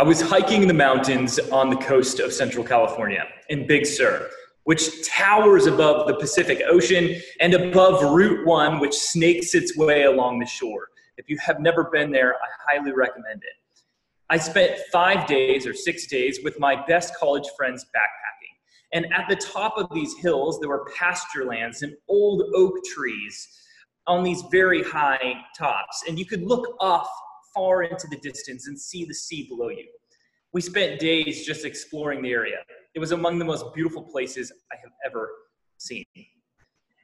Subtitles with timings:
[0.00, 4.30] I was hiking in the mountains on the coast of Central California in Big Sur,
[4.64, 10.38] which towers above the Pacific Ocean and above Route 1, which snakes its way along
[10.38, 10.88] the shore.
[11.18, 13.82] If you have never been there, I highly recommend it.
[14.30, 18.56] I spent five days or six days with my best college friends backpacking.
[18.94, 23.48] And at the top of these hills, there were pasture lands and old oak trees
[24.06, 26.04] on these very high tops.
[26.08, 27.06] And you could look off
[27.54, 29.88] far into the distance and see the sea below you.
[30.52, 32.58] We spent days just exploring the area.
[32.94, 35.30] It was among the most beautiful places I have ever
[35.78, 36.04] seen.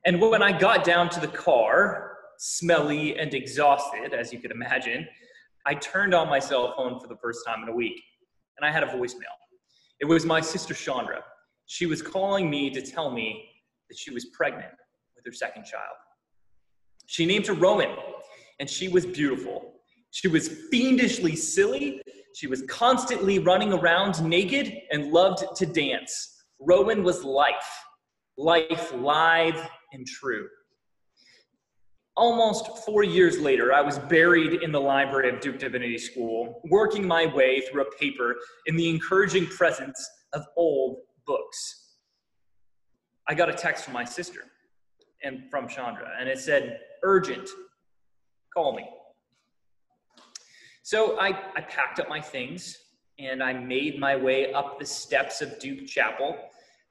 [0.05, 5.07] And when I got down to the car, smelly and exhausted, as you could imagine,
[5.65, 8.01] I turned on my cell phone for the first time in a week,
[8.57, 9.35] and I had a voicemail.
[10.01, 11.23] It was my sister Chandra.
[11.67, 13.49] She was calling me to tell me
[13.89, 14.73] that she was pregnant
[15.17, 15.97] with her second child.
[17.07, 17.97] She named her Rowan,
[18.61, 19.76] and she was beautiful.
[20.11, 22.01] She was fiendishly silly.
[22.35, 26.45] She was constantly running around naked and loved to dance.
[26.61, 27.55] Rowan was life,
[28.37, 30.47] life live and true.
[32.17, 37.07] Almost four years later, I was buried in the library of Duke Divinity School, working
[37.07, 41.97] my way through a paper in the encouraging presence of old books.
[43.29, 44.45] I got a text from my sister
[45.23, 47.51] and from Chandra, and it said, Urgent,
[48.55, 48.89] call me.
[50.87, 52.79] So I, I packed up my things
[53.19, 56.39] and I made my way up the steps of Duke Chapel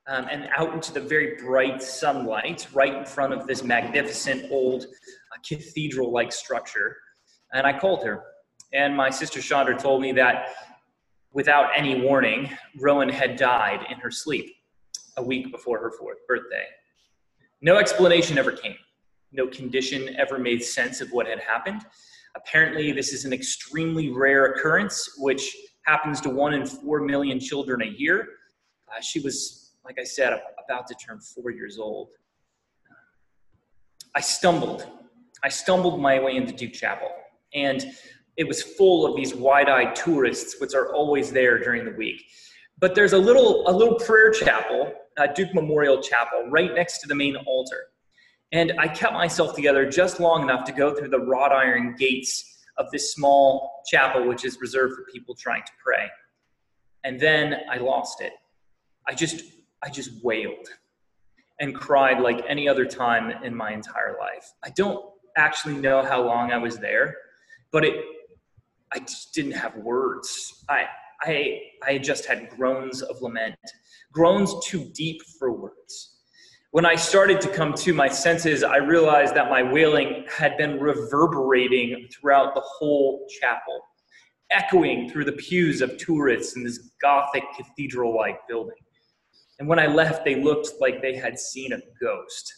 [0.07, 4.83] um, and out into the very bright sunlight right in front of this magnificent old
[4.83, 6.97] uh, cathedral like structure.
[7.53, 8.21] And I called her.
[8.73, 10.49] And my sister Chandra told me that
[11.31, 12.49] without any warning,
[12.81, 14.57] Rowan had died in her sleep
[15.15, 16.65] a week before her fourth birthday.
[17.61, 18.75] No explanation ever came.
[19.31, 21.85] No condition ever made sense of what had happened.
[22.36, 25.55] Apparently, this is an extremely rare occurrence, which
[25.86, 28.27] happens to one in four million children a year.
[28.89, 32.09] Uh, she was, like I said, about to turn four years old.
[34.15, 34.87] I stumbled.
[35.43, 37.09] I stumbled my way into Duke Chapel,
[37.54, 37.86] and
[38.38, 42.23] it was full of these wide-eyed tourists, which are always there during the week.
[42.80, 47.08] But there's a little, a little prayer chapel, uh, Duke Memorial Chapel, right next to
[47.08, 47.86] the main altar.
[48.55, 52.64] And I kept myself together just long enough to go through the wrought iron gates
[52.77, 56.10] of this small chapel, which is reserved for people trying to pray.
[57.04, 58.32] And then I lost it.
[59.05, 59.44] I just,
[59.83, 60.70] I just wailed
[61.60, 64.49] and cried like any other time in my entire life.
[64.64, 65.04] I don't
[65.36, 67.14] actually know how long I was there,
[67.73, 68.05] but it,
[68.94, 70.64] I just didn't have words.
[70.70, 70.86] I,
[71.23, 73.58] I, I just had groans of lament,
[74.14, 76.14] groans too deep for words.
[76.75, 80.77] When I started to come to my senses, I realized that my wailing had been
[80.77, 83.80] reverberating throughout the whole chapel,
[84.52, 88.75] echoing through the pews of tourists in this Gothic cathedral like building.
[89.58, 92.53] And when I left, they looked like they had seen a ghost.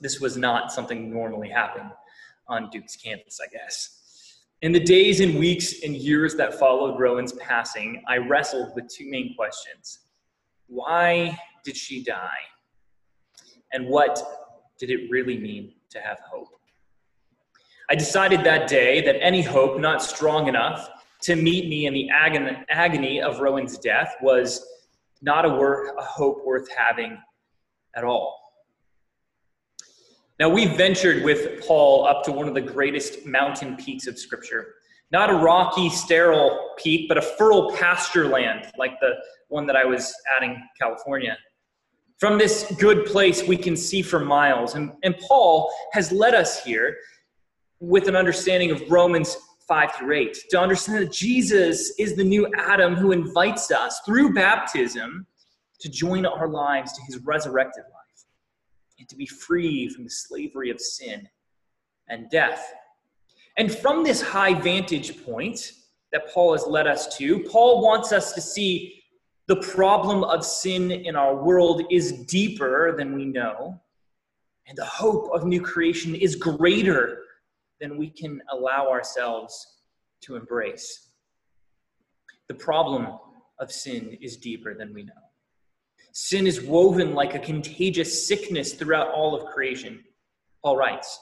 [0.00, 1.90] This was not something normally happened
[2.46, 3.98] on Duke's campus, I guess.
[4.60, 9.10] In the days and weeks and years that followed Rowan's passing, I wrestled with two
[9.10, 10.06] main questions.
[10.68, 12.38] Why did she die?
[13.72, 14.22] And what
[14.78, 16.48] did it really mean to have hope?
[17.90, 20.88] I decided that day that any hope not strong enough
[21.22, 22.08] to meet me in the
[22.70, 24.64] agony of Rowan's death was
[25.20, 27.18] not a, wor- a hope worth having
[27.94, 28.38] at all.
[30.40, 34.74] Now, we ventured with Paul up to one of the greatest mountain peaks of Scripture.
[35.12, 39.12] Not a rocky, sterile peak, but a fertile pasture land like the
[39.48, 41.36] one that I was at in California.
[42.22, 44.76] From this good place, we can see for miles.
[44.76, 46.96] And, and Paul has led us here
[47.80, 52.48] with an understanding of Romans 5 through 8 to understand that Jesus is the new
[52.56, 55.26] Adam who invites us through baptism
[55.80, 58.24] to join our lives to his resurrected life
[59.00, 61.28] and to be free from the slavery of sin
[62.08, 62.72] and death.
[63.58, 65.72] And from this high vantage point
[66.12, 69.01] that Paul has led us to, Paul wants us to see
[69.52, 73.78] the problem of sin in our world is deeper than we know,
[74.66, 77.24] and the hope of new creation is greater
[77.78, 79.76] than we can allow ourselves
[80.22, 81.10] to embrace.
[82.48, 83.08] The problem
[83.58, 85.22] of sin is deeper than we know.
[86.12, 90.02] Sin is woven like a contagious sickness throughout all of creation.
[90.64, 91.20] Paul writes,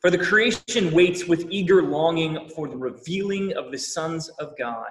[0.00, 4.90] For the creation waits with eager longing for the revealing of the sons of God.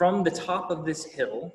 [0.00, 1.52] From the top of this hill,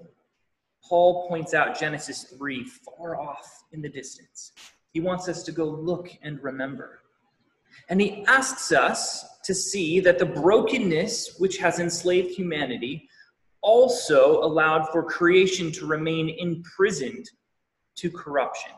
[0.87, 4.51] Paul points out Genesis 3 far off in the distance.
[4.93, 6.99] He wants us to go look and remember.
[7.89, 13.09] And he asks us to see that the brokenness which has enslaved humanity
[13.61, 17.27] also allowed for creation to remain imprisoned
[17.95, 18.73] to corruption.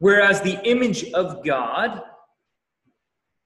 [0.00, 2.02] Whereas the image of God,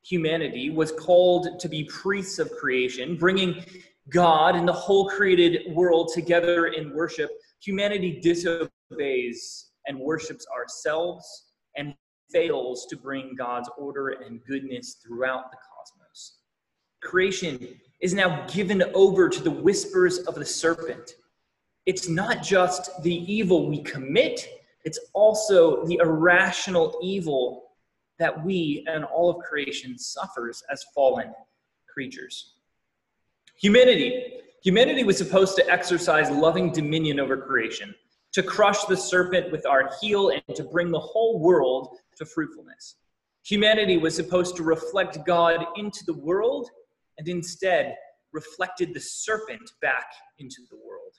[0.03, 3.63] humanity, was called to be priests of creation, bringing
[4.09, 7.31] God and the whole created world together in worship,
[7.61, 11.95] humanity disobeys and worships ourselves and
[12.33, 16.39] fails to bring God's order and goodness throughout the cosmos.
[17.03, 21.15] Creation is now given over to the whispers of the serpent.
[21.87, 24.47] It's not just the evil we commit,
[24.85, 27.65] it's also the irrational evil
[28.19, 31.33] that we and all of creation suffers as fallen
[31.89, 32.55] creatures.
[33.61, 34.39] Humanity.
[34.65, 37.95] Humanity was supposed to exercise loving dominion over creation,
[38.33, 42.97] to crush the serpent with our heel, and to bring the whole world to fruitfulness.
[43.45, 46.71] Humanity was supposed to reflect God into the world
[47.19, 47.97] and instead
[48.33, 50.07] reflected the serpent back
[50.39, 51.13] into the world.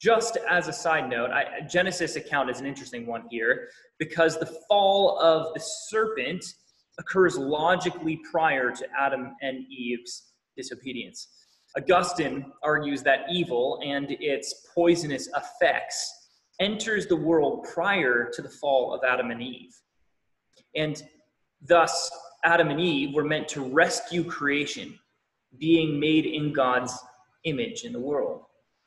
[0.00, 3.68] Just as a side note, I, Genesis account is an interesting one here
[3.98, 6.44] because the fall of the serpent
[6.98, 11.28] occurs logically prior to Adam and Eve's disobedience.
[11.76, 16.28] Augustine argues that evil and its poisonous effects
[16.60, 19.74] enters the world prior to the fall of Adam and Eve.
[20.76, 21.02] And
[21.66, 22.10] thus,
[22.44, 24.98] Adam and Eve were meant to rescue creation,
[25.58, 26.92] being made in God's
[27.44, 28.42] image in the world.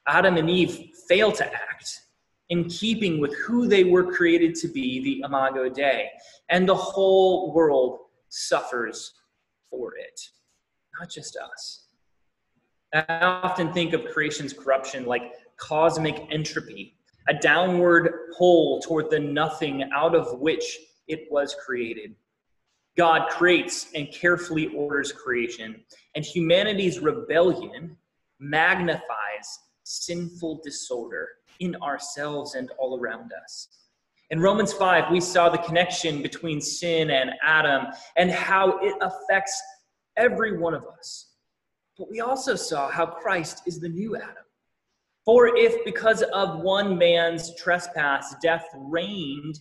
[0.07, 2.01] Adam and Eve fail to act
[2.49, 6.09] in keeping with who they were created to be, the Imago Dei,
[6.49, 7.99] and the whole world
[8.29, 9.13] suffers
[9.71, 10.21] for it,
[10.99, 11.84] not just us.
[12.95, 16.95] I often think of creation's corruption like cosmic entropy,
[17.27, 22.15] a downward pull toward the nothing out of which it was created.
[22.95, 25.83] God creates and carefully orders creation,
[26.15, 27.97] and humanity's rebellion
[28.39, 31.27] magnifies sinful disorder
[31.59, 33.67] in ourselves and all around us.
[34.29, 39.61] In Romans 5, we saw the connection between sin and Adam and how it affects
[40.17, 41.34] every one of us.
[41.97, 44.43] But we also saw how Christ is the new Adam.
[45.23, 49.59] For if because of one man's trespass death reigned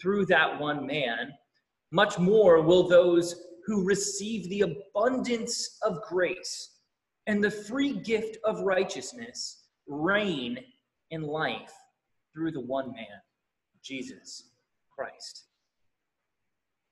[0.00, 1.32] through that one man,
[1.90, 6.76] much more will those who receive the abundance of grace
[7.26, 10.58] and the free gift of righteousness reign
[11.10, 11.72] in life
[12.32, 13.20] through the one man,
[13.82, 14.50] Jesus
[14.90, 15.44] Christ.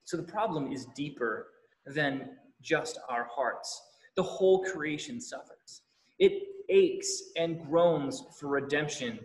[0.04, 1.48] So the problem is deeper
[1.86, 2.30] than
[2.62, 3.80] just our hearts.
[4.16, 5.82] The whole creation suffers.
[6.18, 9.18] It aches and groans for redemption.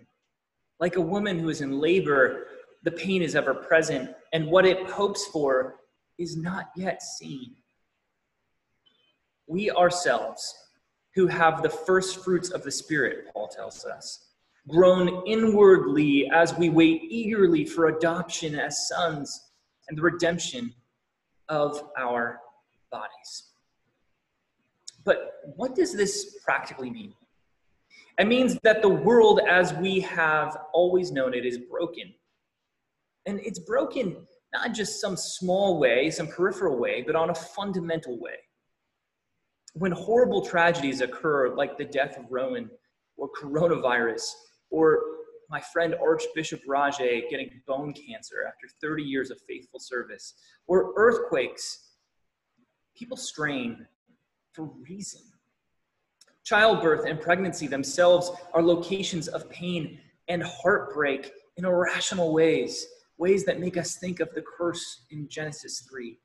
[0.79, 2.47] Like a woman who is in labor
[2.83, 5.75] the pain is ever present, and what it hopes for
[6.17, 7.55] is not yet seen.
[9.47, 10.53] We ourselves,
[11.15, 14.27] who have the first fruits of the Spirit, Paul tells us,
[14.67, 19.49] groan inwardly as we wait eagerly for adoption as sons
[19.89, 20.73] and the redemption
[21.49, 22.39] of our
[22.91, 23.51] bodies.
[25.05, 27.13] But what does this practically mean?
[28.17, 32.13] It means that the world as we have always known it is broken
[33.25, 34.15] and it's broken
[34.51, 38.37] not just some small way, some peripheral way, but on a fundamental way.
[39.73, 42.69] When horrible tragedies occur, like the death of Rowan
[43.17, 44.23] or coronavirus,
[44.71, 44.99] or
[45.49, 50.33] my friend Archbishop Rajay getting bone cancer after 30 years of faithful service,
[50.65, 51.91] or earthquakes,
[52.95, 53.85] people strain
[54.53, 55.21] for reason.
[56.43, 62.87] Childbirth and pregnancy themselves are locations of pain and heartbreak in irrational ways
[63.19, 66.17] ways that make us think of the curse in Genesis 3.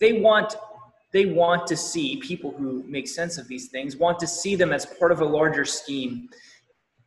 [0.00, 0.56] They want
[1.12, 4.72] they want to see people who make sense of these things want to see them
[4.72, 6.28] as part of a larger scheme.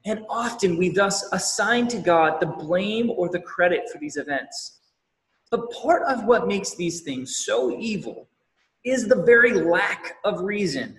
[0.06, 4.80] And often we thus assign to God the blame or the credit for these events.
[5.52, 8.30] But part of what makes these things so evil
[8.90, 10.98] is the very lack of reason.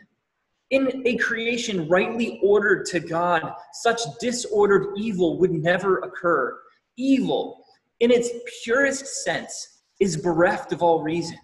[0.71, 6.59] In a creation rightly ordered to God, such disordered evil would never occur.
[6.97, 7.65] Evil
[8.01, 8.31] in its
[8.63, 11.37] purest sense, is bereft of all reason,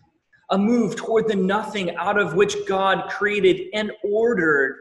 [0.51, 4.77] a move toward the nothing out of which God created and ordered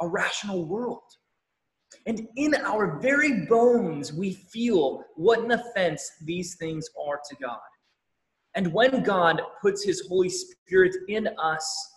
[0.00, 1.02] a rational world.
[2.06, 7.58] And in our very bones, we feel what an offense these things are to God.
[8.58, 11.92] And when God puts his Holy Spirit in us,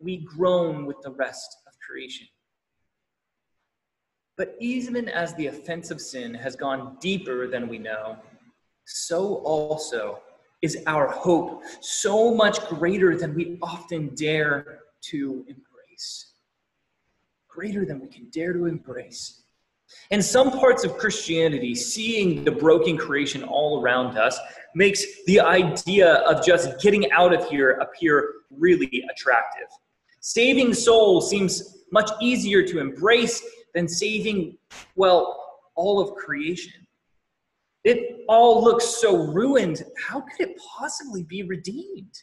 [0.00, 2.26] we groan with the rest of creation.
[4.36, 8.16] But even as the offense of sin has gone deeper than we know,
[8.84, 10.18] so also
[10.60, 16.32] is our hope so much greater than we often dare to embrace.
[17.46, 19.39] Greater than we can dare to embrace.
[20.10, 24.38] In some parts of Christianity, seeing the broken creation all around us
[24.74, 29.68] makes the idea of just getting out of here appear really attractive.
[30.20, 33.42] Saving souls seems much easier to embrace
[33.74, 34.56] than saving,
[34.96, 35.36] well,
[35.76, 36.86] all of creation.
[37.84, 39.82] It all looks so ruined.
[40.06, 42.14] How could it possibly be redeemed?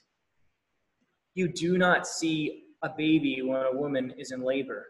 [1.34, 4.88] You do not see a baby when a woman is in labor.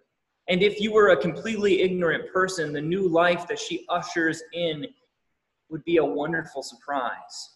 [0.50, 4.86] And if you were a completely ignorant person, the new life that she ushers in
[5.70, 7.56] would be a wonderful surprise.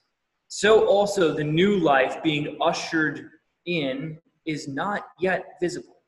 [0.49, 3.29] So, also, the new life being ushered
[3.65, 6.01] in is not yet visible.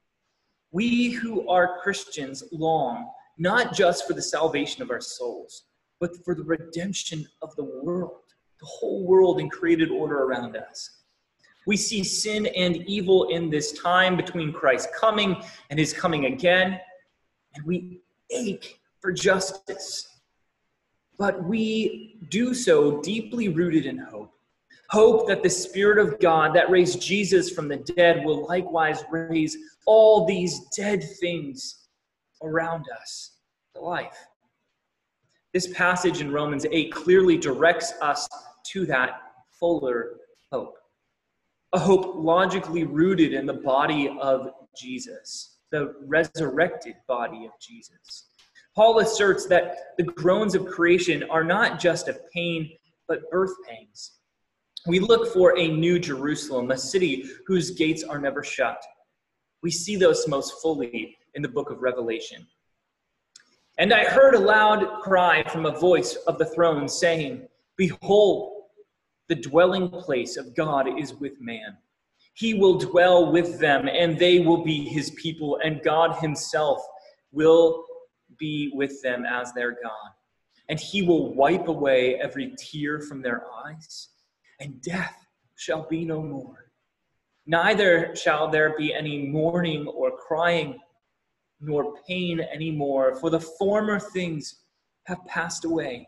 [0.72, 5.63] We who are Christians long not just for the salvation of our souls,
[6.00, 8.22] but for the redemption of the world,
[8.60, 11.02] the whole world and created order around us.
[11.65, 16.79] We see sin and evil in this time between Christ's coming and his coming again,
[17.55, 20.08] and we ache for justice.
[21.17, 24.34] But we do so deeply rooted in hope.
[24.89, 29.58] Hope that the Spirit of God that raised Jesus from the dead will likewise raise
[29.86, 31.88] all these dead things
[32.41, 33.38] around us
[33.74, 34.27] to life.
[35.53, 38.27] This passage in Romans 8 clearly directs us
[38.67, 40.17] to that fuller
[40.51, 40.77] hope.
[41.74, 48.27] A hope logically rooted in the body of Jesus, the resurrected body of Jesus.
[48.75, 52.72] Paul asserts that the groans of creation are not just of pain,
[53.08, 54.13] but birth pangs.
[54.88, 58.84] We look for a new Jerusalem, a city whose gates are never shut.
[59.62, 62.46] We see those most fully in the book of Revelation.
[63.77, 68.52] And I heard a loud cry from a voice of the throne saying, Behold,
[69.30, 71.77] the dwelling place of God is with man.
[72.36, 76.82] He will dwell with them, and they will be his people, and God himself
[77.32, 77.86] will
[78.38, 80.12] be with them as their God.
[80.70, 84.10] And he will wipe away every tear from their eyes,
[84.60, 85.15] and death
[85.56, 86.72] shall be no more.
[87.46, 90.80] Neither shall there be any mourning or crying
[91.60, 94.63] nor pain anymore, for the former things
[95.06, 96.08] have passed away.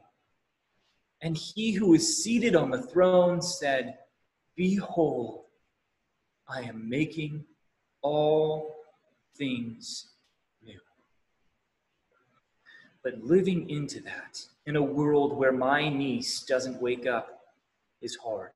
[1.25, 3.97] And he who is seated on the throne said,
[4.55, 5.45] Behold,
[6.47, 7.43] I am making
[8.03, 8.75] all
[9.35, 10.11] things
[10.63, 10.79] new.
[13.03, 17.41] But living into that in a world where my niece doesn't wake up
[18.03, 18.51] is hard.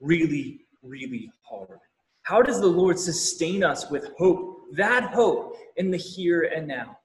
[0.00, 1.78] Really, really hard.
[2.22, 6.98] How does the Lord sustain us with hope, that hope in the here and now?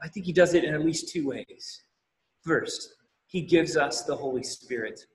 [0.00, 1.82] I think He does it in at least two ways.
[2.44, 2.92] First,
[3.26, 5.06] He gives us the Holy Spirit.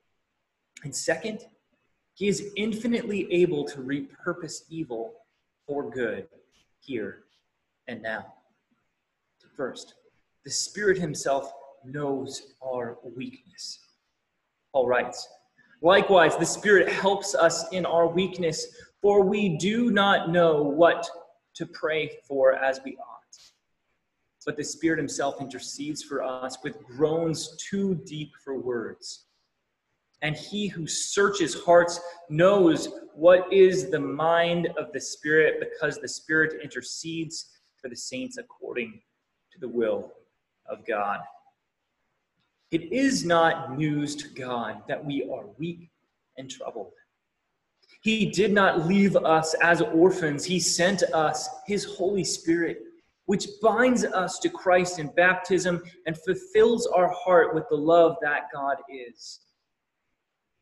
[0.84, 1.46] And second,
[2.14, 5.14] He is infinitely able to repurpose evil
[5.66, 6.28] for good
[6.80, 7.24] here
[7.88, 8.34] and now.
[9.56, 9.94] First,
[10.44, 11.52] the Spirit Himself
[11.84, 13.78] knows our weakness.
[14.72, 15.28] Paul writes,
[15.82, 18.66] Likewise, the Spirit helps us in our weakness,
[19.00, 21.08] for we do not know what
[21.54, 23.11] to pray for as we ought.
[24.44, 29.26] But the Spirit Himself intercedes for us with groans too deep for words.
[30.22, 36.08] And He who searches hearts knows what is the mind of the Spirit, because the
[36.08, 39.00] Spirit intercedes for the saints according
[39.52, 40.12] to the will
[40.66, 41.20] of God.
[42.70, 45.90] It is not news to God that we are weak
[46.38, 46.92] and troubled.
[48.02, 50.44] He did not leave us as orphans.
[50.44, 52.78] He sent us His Holy Spirit,
[53.26, 58.48] which binds us to Christ in baptism and fulfills our heart with the love that
[58.52, 59.40] God is.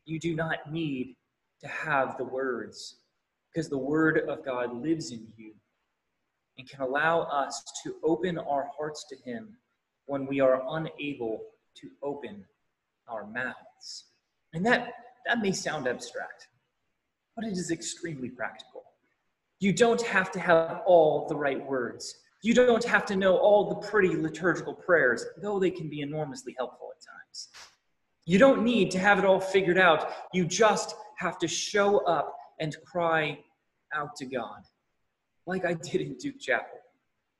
[0.05, 1.17] You do not need
[1.61, 2.97] to have the words,
[3.53, 5.53] because the Word of God lives in you
[6.59, 9.57] and can allow us to open our hearts to Him
[10.07, 11.41] when we are unable
[11.77, 12.45] to open
[13.09, 14.05] our mouths.
[14.53, 14.93] And that,
[15.27, 16.49] that may sound abstract
[17.41, 18.83] but it is extremely practical.
[19.61, 22.17] You don't have to have all the right words.
[22.43, 26.55] You don't have to know all the pretty liturgical prayers, though they can be enormously
[26.57, 27.49] helpful at times.
[28.25, 30.13] You don't need to have it all figured out.
[30.33, 33.39] You just have to show up and cry
[33.95, 34.63] out to God,
[35.47, 36.79] like I did in Duke Chapel.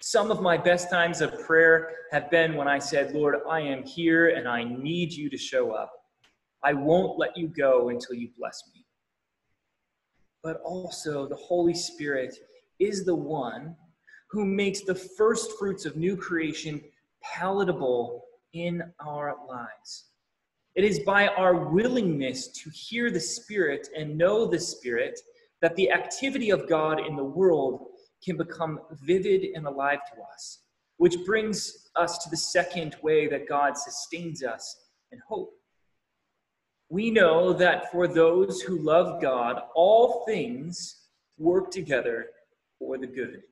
[0.03, 3.85] Some of my best times of prayer have been when I said, Lord, I am
[3.85, 5.93] here and I need you to show up.
[6.63, 8.85] I won't let you go until you bless me.
[10.43, 12.35] But also, the Holy Spirit
[12.79, 13.77] is the one
[14.31, 16.81] who makes the first fruits of new creation
[17.23, 20.07] palatable in our lives.
[20.77, 25.19] It is by our willingness to hear the Spirit and know the Spirit
[25.61, 27.87] that the activity of God in the world
[28.25, 30.61] can become vivid and alive to us,
[30.99, 34.77] which brings us to the second way that God sustains us
[35.11, 35.51] in hope.
[36.89, 41.07] We know that for those who love God, all things
[41.39, 42.27] work together
[42.79, 43.43] for the good.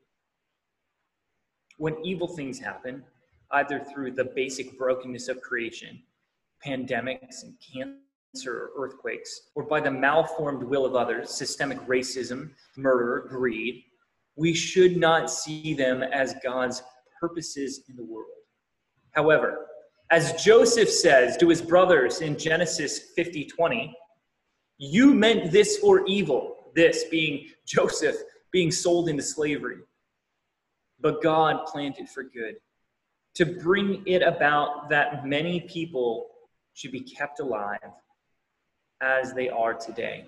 [1.79, 3.05] When evil things happen,
[3.53, 6.03] either through the basic brokenness of creation,
[6.65, 13.27] pandemics and cancer or earthquakes, or by the malformed will of others, systemic racism, murder,
[13.29, 13.85] greed,
[14.37, 16.83] we should not see them as God's
[17.21, 18.27] purposes in the world.
[19.13, 19.67] However,
[20.11, 23.95] as Joseph says to his brothers in Genesis 50 20,
[24.79, 28.17] you meant this for evil, this being Joseph
[28.53, 29.79] being sold into slavery.
[31.01, 32.57] But God planned it for good,
[33.35, 36.27] to bring it about that many people
[36.75, 37.79] should be kept alive
[39.01, 40.27] as they are today.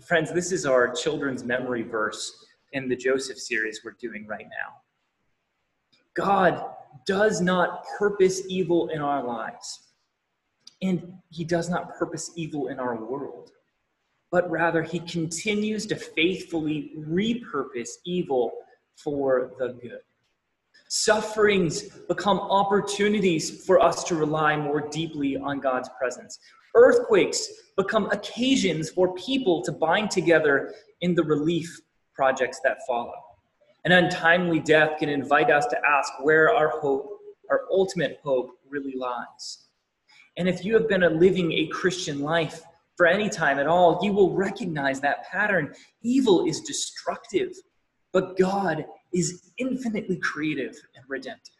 [0.00, 4.80] Friends, this is our children's memory verse in the Joseph series we're doing right now.
[6.14, 6.64] God
[7.06, 9.92] does not purpose evil in our lives,
[10.82, 13.52] and He does not purpose evil in our world,
[14.30, 18.52] but rather He continues to faithfully repurpose evil
[18.96, 20.00] for the good.
[20.88, 26.38] Sufferings become opportunities for us to rely more deeply on God's presence.
[26.74, 31.80] Earthquakes become occasions for people to bind together in the relief
[32.14, 33.14] projects that follow.
[33.84, 37.18] An untimely death can invite us to ask where our hope,
[37.50, 39.66] our ultimate hope, really lies.
[40.36, 42.62] And if you have been a living a Christian life
[42.96, 45.74] for any time at all, you will recognize that pattern.
[46.02, 47.52] Evil is destructive,
[48.12, 51.54] but God is infinitely creative and redemptive.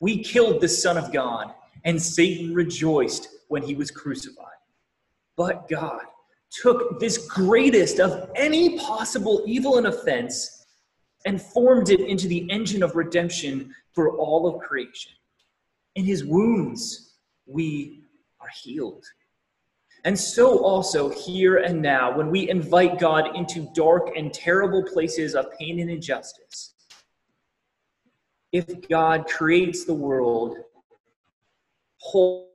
[0.00, 1.54] We killed the Son of God,
[1.84, 4.46] and Satan rejoiced when he was crucified.
[5.36, 6.02] But God
[6.50, 10.66] took this greatest of any possible evil and offense
[11.26, 15.12] and formed it into the engine of redemption for all of creation.
[15.94, 17.14] In his wounds,
[17.46, 18.04] we
[18.40, 19.04] are healed.
[20.04, 25.34] And so, also, here and now, when we invite God into dark and terrible places
[25.34, 26.74] of pain and injustice,
[28.52, 30.58] if God creates the world
[31.98, 32.50] whole,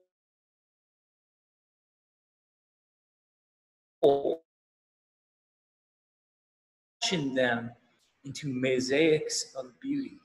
[7.09, 7.71] fashion them
[8.25, 10.19] into mosaics of beauty.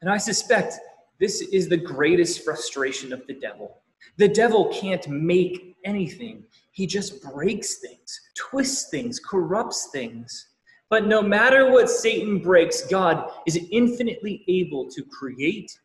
[0.00, 0.74] And I suspect
[1.18, 3.81] this is the greatest frustration of the devil.
[4.16, 10.48] The devil can't make anything, he just breaks things, twists things, corrupts things.
[10.88, 15.78] But no matter what Satan breaks, God is infinitely able to create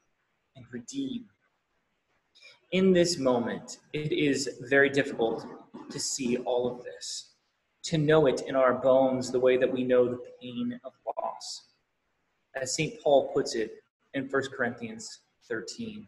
[0.56, 1.26] and redeem.
[2.72, 5.46] In this moment, it is very difficult
[5.90, 7.36] to see all of this,
[7.84, 11.68] to know it in our bones the way that we know the pain of loss.
[12.56, 13.02] As St.
[13.02, 13.76] Paul puts it
[14.14, 16.08] in 1 Corinthians 13,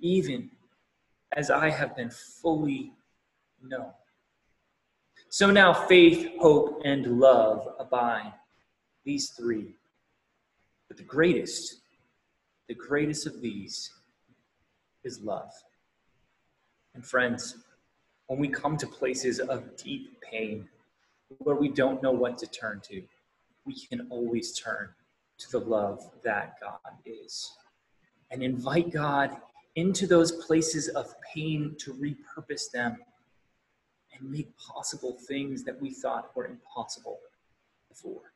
[0.00, 0.50] even
[1.32, 2.92] as I have been fully
[3.62, 3.92] known.
[5.30, 8.32] So now faith, hope, and love abide,
[9.04, 9.74] these three.
[10.88, 11.80] But the greatest,
[12.66, 13.90] the greatest of these
[15.04, 15.52] is love.
[16.94, 17.58] And friends,
[18.26, 20.68] when we come to places of deep pain
[21.38, 23.02] where we don't know what to turn to,
[23.66, 24.88] we can always turn
[25.38, 27.52] to the love that God is
[28.30, 29.36] and invite God
[29.78, 32.98] into those places of pain to repurpose them
[34.12, 37.20] and make possible things that we thought were impossible
[37.88, 38.32] before.